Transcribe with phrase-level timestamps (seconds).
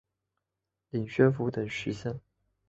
[0.89, 2.19] 领宣府等十县。